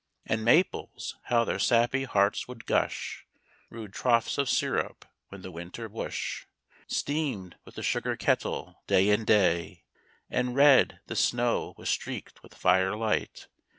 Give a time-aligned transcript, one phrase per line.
[0.25, 1.15] And maples!
[1.25, 3.27] how their sappy hearts would gush
[3.69, 6.45] Rude troughs of syrup, when the winter bush
[6.87, 9.83] Steamed with the sugar kettle, day and night,
[10.27, 13.47] And, red, the snow was streaked with fire light.